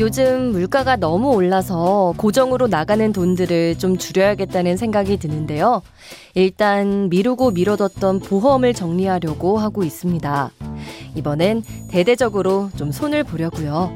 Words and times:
요즘 0.00 0.52
물가가 0.52 0.96
너무 0.96 1.34
올라서 1.34 2.14
고정으로 2.16 2.68
나가는 2.68 3.12
돈들을 3.12 3.76
좀 3.76 3.98
줄여야겠다는 3.98 4.78
생각이 4.78 5.18
드는데요. 5.18 5.82
일단 6.32 7.10
미루고 7.10 7.50
미뤄뒀던 7.50 8.20
보험을 8.20 8.72
정리하려고 8.72 9.58
하고 9.58 9.84
있습니다. 9.84 10.52
이번엔 11.16 11.62
대대적으로 11.90 12.70
좀 12.76 12.92
손을 12.92 13.24
보려고요. 13.24 13.92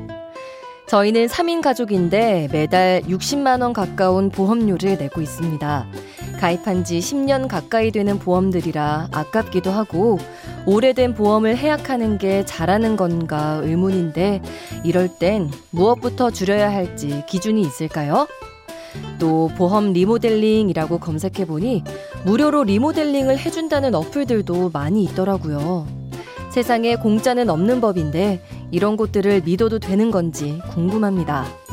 저희는 0.89 1.27
3인 1.27 1.63
가족인데 1.63 2.49
매달 2.53 3.01
60만 3.09 3.63
원 3.63 3.73
가까운 3.73 4.29
보험료를 4.29 4.99
내고 4.99 5.23
있습니다. 5.23 5.87
가입한 6.39 6.85
지 6.85 6.99
10년 6.99 7.49
가까이 7.49 7.91
되는 7.91 8.19
보험들이라 8.19 9.09
아깝기도 9.11 9.71
하고 9.71 10.19
오래된 10.67 11.15
보험을 11.15 11.57
해약하는 11.57 12.19
게 12.19 12.45
잘하는 12.45 12.97
건가 12.97 13.61
의문인데 13.63 14.43
이럴 14.83 15.09
땐 15.09 15.51
무엇부터 15.71 16.31
줄여야 16.31 16.73
할지 16.73 17.23
기준이 17.29 17.61
있을까요? 17.61 18.27
또 19.19 19.51
보험 19.57 19.93
리모델링이라고 19.93 20.99
검색해 20.99 21.47
보니 21.47 21.85
무료로 22.25 22.65
리모델링을 22.65 23.39
해준다는 23.39 23.95
어플들도 23.95 24.71
많이 24.73 25.05
있더라고요. 25.05 25.87
세상에 26.51 26.97
공짜는 26.97 27.51
없는 27.51 27.81
법인데 27.81 28.41
이런 28.71 28.97
곳들을 28.97 29.43
믿어도 29.45 29.81
되는 29.81 30.11
건지 30.11 30.61
궁금합니다. 30.71 31.64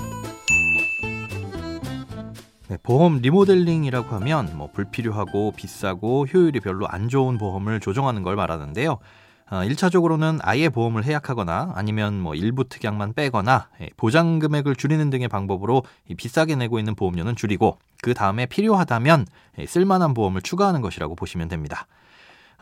네, 2.71 2.77
보험 2.83 3.17
리모델링이라고 3.17 4.15
하면 4.15 4.49
뭐 4.55 4.71
불필요하고 4.71 5.51
비싸고 5.57 6.27
효율이 6.27 6.61
별로 6.61 6.87
안 6.87 7.09
좋은 7.09 7.37
보험을 7.37 7.81
조정하는 7.81 8.23
걸 8.23 8.37
말하는데요. 8.37 8.91
어, 8.91 9.55
1차적으로는 9.57 10.39
아예 10.41 10.69
보험을 10.69 11.03
해약하거나 11.03 11.73
아니면 11.75 12.21
뭐 12.21 12.33
일부 12.33 12.63
특약만 12.69 13.11
빼거나 13.11 13.67
예, 13.81 13.89
보장 13.97 14.39
금액을 14.39 14.77
줄이는 14.77 15.09
등의 15.09 15.27
방법으로 15.27 15.83
비싸게 16.15 16.55
내고 16.55 16.79
있는 16.79 16.95
보험료는 16.95 17.35
줄이고 17.35 17.77
그 18.01 18.13
다음에 18.13 18.45
필요하다면 18.45 19.25
예, 19.57 19.65
쓸만한 19.65 20.13
보험을 20.13 20.41
추가하는 20.41 20.79
것이라고 20.79 21.15
보시면 21.15 21.49
됩니다. 21.49 21.87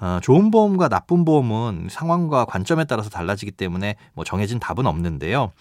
어, 0.02 0.18
좋은 0.24 0.50
보험과 0.50 0.90
나쁜 0.90 1.24
보험은 1.24 1.86
상황과 1.92 2.46
관점에 2.46 2.86
따라서 2.86 3.12
달라지기 3.12 3.52
때문에 3.52 3.96
뭐 4.16 4.24
정해진 4.24 4.60
답은 4.60 4.88
없는데요. 4.88 5.52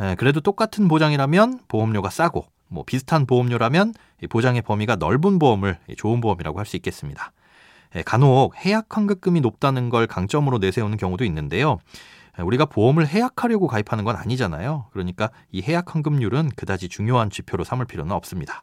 에, 0.00 0.16
그래도 0.16 0.40
똑같은 0.40 0.88
보장이라면 0.88 1.60
보험료가 1.68 2.10
싸고 2.10 2.46
뭐 2.72 2.84
비슷한 2.84 3.26
보험료라면 3.26 3.94
보장의 4.30 4.62
범위가 4.62 4.96
넓은 4.96 5.38
보험을 5.38 5.78
좋은 5.96 6.20
보험이라고 6.20 6.58
할 6.58 6.66
수 6.66 6.76
있겠습니다. 6.76 7.32
간혹 8.06 8.56
해약 8.64 8.86
환급금이 8.96 9.40
높다는 9.42 9.90
걸 9.90 10.06
강점으로 10.06 10.58
내세우는 10.58 10.96
경우도 10.96 11.24
있는데요. 11.26 11.78
우리가 12.38 12.64
보험을 12.64 13.06
해약하려고 13.06 13.66
가입하는 13.66 14.04
건 14.04 14.16
아니잖아요. 14.16 14.86
그러니까 14.92 15.30
이 15.50 15.60
해약 15.60 15.94
환급률은 15.94 16.52
그다지 16.56 16.88
중요한 16.88 17.28
지표로 17.28 17.64
삼을 17.64 17.84
필요는 17.84 18.12
없습니다. 18.12 18.62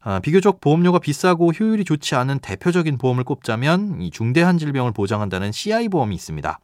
아, 0.00 0.20
비교적 0.20 0.60
보험료가 0.60 0.98
비싸고 0.98 1.52
효율이 1.52 1.84
좋지 1.84 2.14
않은 2.14 2.40
대표적인 2.40 2.98
보험을 2.98 3.24
꼽자면 3.24 4.02
이 4.02 4.10
중대한 4.10 4.58
질병을 4.58 4.92
보장한다는 4.92 5.52
CI 5.52 5.88
보험이 5.88 6.14
있습니다. 6.14 6.58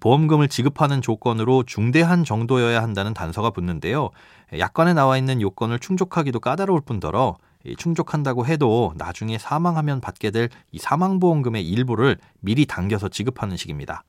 보험금을 0.00 0.48
지급하는 0.48 1.00
조건으로 1.02 1.64
중대한 1.64 2.24
정도여야 2.24 2.82
한다는 2.82 3.14
단서가 3.14 3.50
붙는데요. 3.50 4.10
약관에 4.58 4.94
나와 4.94 5.16
있는 5.18 5.40
요건을 5.40 5.78
충족하기도 5.78 6.40
까다로울 6.40 6.80
뿐더러 6.82 7.36
충족한다고 7.76 8.46
해도 8.46 8.94
나중에 8.96 9.36
사망하면 9.38 10.00
받게 10.00 10.30
될 10.30 10.48
이 10.72 10.78
사망보험금의 10.78 11.66
일부를 11.68 12.18
미리 12.40 12.66
당겨서 12.66 13.08
지급하는 13.08 13.56
식입니다. 13.56 14.04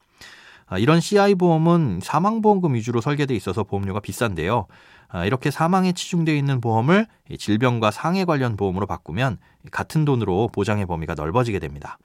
아, 0.68 0.78
이런 0.78 1.00
CI 1.00 1.36
보험은 1.36 2.00
사망보험금 2.04 2.76
위주로 2.76 3.02
설계돼 3.02 3.36
있어서 3.36 3.64
보험료가 3.64 4.00
비싼데요. 4.02 4.68
아, 5.08 5.26
이렇게 5.26 5.50
사망에 5.50 5.94
치중되어 5.94 6.36
있는 6.36 6.62
보험을 6.62 7.08
질병과 7.38 7.92
상해 7.92 8.26
관련 8.26 8.56
보험으로 8.56 8.86
바꾸면 8.86 9.40
같은 9.72 10.06
돈으로 10.06 10.50
보장의 10.54 10.86
범위가 10.86 11.16
넓어지게 11.16 11.60
됩니다. 11.60 11.98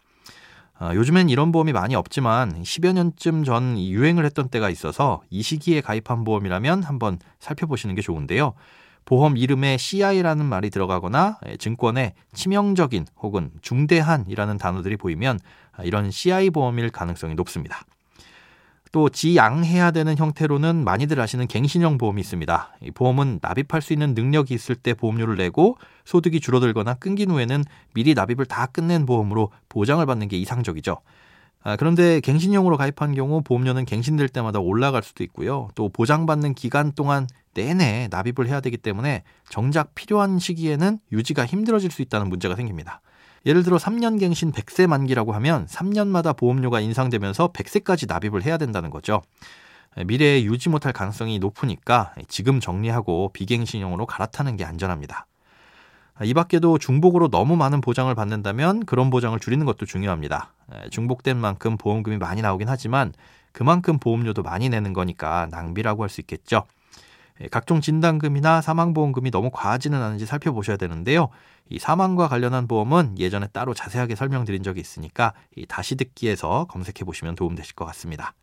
어, 0.80 0.90
요즘엔 0.92 1.28
이런 1.28 1.52
보험이 1.52 1.72
많이 1.72 1.94
없지만 1.94 2.62
10여 2.62 2.92
년쯤 2.92 3.44
전 3.44 3.78
유행을 3.78 4.24
했던 4.24 4.48
때가 4.48 4.70
있어서 4.70 5.22
이 5.30 5.42
시기에 5.42 5.80
가입한 5.80 6.24
보험이라면 6.24 6.82
한번 6.82 7.18
살펴보시는 7.38 7.94
게 7.94 8.02
좋은데요. 8.02 8.54
보험 9.04 9.36
이름에 9.36 9.76
CI라는 9.76 10.46
말이 10.46 10.70
들어가거나 10.70 11.38
예, 11.46 11.56
증권에 11.56 12.14
치명적인 12.32 13.06
혹은 13.20 13.50
중대한이라는 13.60 14.58
단어들이 14.58 14.96
보이면 14.96 15.38
이런 15.82 16.10
CI 16.10 16.50
보험일 16.50 16.90
가능성이 16.90 17.34
높습니다. 17.34 17.82
또 18.94 19.08
지양해야 19.08 19.90
되는 19.90 20.16
형태로는 20.16 20.84
많이들 20.84 21.18
아시는 21.18 21.48
갱신형 21.48 21.98
보험이 21.98 22.20
있습니다. 22.20 22.76
이 22.80 22.92
보험은 22.92 23.40
납입할 23.42 23.82
수 23.82 23.92
있는 23.92 24.14
능력이 24.14 24.54
있을 24.54 24.76
때 24.76 24.94
보험료를 24.94 25.34
내고 25.34 25.78
소득이 26.04 26.38
줄어들거나 26.38 26.94
끊긴 26.94 27.32
후에는 27.32 27.64
미리 27.92 28.14
납입을 28.14 28.46
다 28.46 28.66
끝낸 28.66 29.04
보험으로 29.04 29.50
보장을 29.68 30.06
받는 30.06 30.28
게 30.28 30.36
이상적이죠. 30.36 30.98
아, 31.64 31.74
그런데 31.74 32.20
갱신형으로 32.20 32.76
가입한 32.76 33.16
경우 33.16 33.42
보험료는 33.42 33.84
갱신될 33.84 34.28
때마다 34.28 34.60
올라갈 34.60 35.02
수도 35.02 35.24
있고요. 35.24 35.70
또 35.74 35.88
보장받는 35.88 36.54
기간 36.54 36.92
동안 36.92 37.26
내내 37.54 38.06
납입을 38.12 38.46
해야 38.46 38.60
되기 38.60 38.76
때문에 38.76 39.24
정작 39.48 39.96
필요한 39.96 40.38
시기에는 40.38 41.00
유지가 41.10 41.46
힘들어질 41.46 41.90
수 41.90 42.00
있다는 42.00 42.28
문제가 42.28 42.54
생깁니다. 42.54 43.00
예를 43.46 43.62
들어 43.62 43.76
3년 43.76 44.18
갱신 44.18 44.52
100세 44.52 44.86
만기라고 44.86 45.32
하면 45.34 45.66
3년마다 45.66 46.36
보험료가 46.36 46.80
인상되면서 46.80 47.48
100세까지 47.52 48.08
납입을 48.08 48.42
해야 48.42 48.56
된다는 48.56 48.90
거죠. 48.90 49.22
미래에 50.06 50.44
유지 50.44 50.68
못할 50.68 50.92
가능성이 50.92 51.38
높으니까 51.38 52.14
지금 52.26 52.58
정리하고 52.58 53.30
비갱신형으로 53.32 54.06
갈아타는 54.06 54.56
게 54.56 54.64
안전합니다. 54.64 55.26
이 56.22 56.32
밖에도 56.32 56.78
중복으로 56.78 57.28
너무 57.28 57.56
많은 57.56 57.80
보장을 57.80 58.12
받는다면 58.14 58.86
그런 58.86 59.10
보장을 59.10 59.38
줄이는 59.38 59.66
것도 59.66 59.84
중요합니다. 59.84 60.52
중복된 60.90 61.36
만큼 61.36 61.76
보험금이 61.76 62.18
많이 62.18 62.40
나오긴 62.40 62.68
하지만 62.68 63.12
그만큼 63.52 63.98
보험료도 63.98 64.42
많이 64.42 64.68
내는 64.68 64.92
거니까 64.92 65.48
낭비라고 65.50 66.02
할 66.02 66.08
수 66.08 66.20
있겠죠. 66.20 66.64
예, 67.40 67.48
각종 67.48 67.80
진단금이나 67.80 68.60
사망보험금이 68.60 69.30
너무 69.30 69.50
과하지는 69.52 70.00
않은지 70.00 70.26
살펴보셔야 70.26 70.76
되는데요. 70.76 71.28
이 71.68 71.78
사망과 71.78 72.28
관련한 72.28 72.68
보험은 72.68 73.18
예전에 73.18 73.48
따로 73.48 73.74
자세하게 73.74 74.14
설명드린 74.14 74.62
적이 74.62 74.80
있으니까 74.80 75.32
다시 75.68 75.96
듣기에서 75.96 76.66
검색해 76.68 77.04
보시면 77.04 77.34
도움되실 77.34 77.74
것 77.74 77.84
같습니다. 77.86 78.34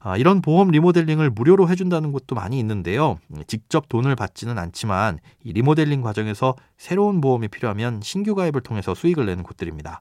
아, 0.00 0.16
이런 0.16 0.40
보험 0.40 0.70
리모델링을 0.70 1.30
무료로 1.30 1.68
해준다는 1.68 2.12
곳도 2.12 2.36
많이 2.36 2.58
있는데요. 2.60 3.18
직접 3.48 3.88
돈을 3.88 4.14
받지는 4.14 4.56
않지만 4.56 5.18
이 5.42 5.52
리모델링 5.52 6.02
과정에서 6.02 6.54
새로운 6.76 7.20
보험이 7.20 7.48
필요하면 7.48 8.00
신규 8.02 8.36
가입을 8.36 8.60
통해서 8.60 8.94
수익을 8.94 9.26
내는 9.26 9.42
곳들입니다. 9.42 10.00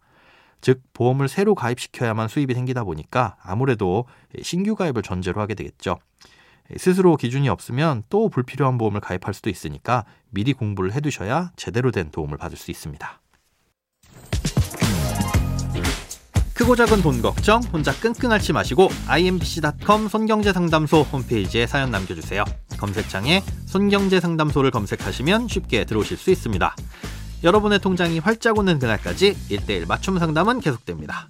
즉 0.61 0.81
보험을 0.93 1.27
새로 1.27 1.55
가입시켜야만 1.55 2.27
수입이 2.27 2.53
생기다 2.53 2.83
보니까 2.83 3.37
아무래도 3.41 4.05
신규 4.41 4.75
가입을 4.75 5.01
전제로 5.01 5.41
하게 5.41 5.55
되겠죠. 5.55 5.97
스스로 6.75 7.15
기준이 7.15 7.47
없으면 7.47 8.03
또 8.09 8.29
불필요한 8.29 8.77
보험을 8.77 8.99
가입할 8.99 9.33
수도 9.33 9.49
있으니까 9.49 10.03
미리 10.29 10.53
공부를 10.53 10.93
해두셔야 10.93 11.51
제대로 11.55 11.91
된 11.91 12.11
도움을 12.11 12.37
받을 12.37 12.57
수 12.57 12.71
있습니다. 12.71 13.21
크고 16.53 16.75
작은 16.75 17.03
돈 17.03 17.21
걱정 17.21 17.61
혼자 17.71 17.93
끙끙 17.93 18.31
앓지 18.31 18.51
마시고 18.51 18.89
imbc.com 19.07 20.07
손경제상담소 20.07 21.03
홈페이지에 21.03 21.67
사연 21.67 21.91
남겨주세요. 21.91 22.43
검색창에 22.79 23.43
손경제상담소를 23.67 24.71
검색하시면 24.71 25.49
쉽게 25.49 25.85
들어오실 25.85 26.17
수 26.17 26.31
있습니다. 26.31 26.75
여러분의 27.43 27.77
통장이 27.77 28.17
활짝 28.17 28.57
오는 28.57 28.79
그날까지 28.79 29.35
1대1 29.49 29.87
맞춤 29.87 30.17
상담은 30.17 30.59
계속됩니다. 30.59 31.29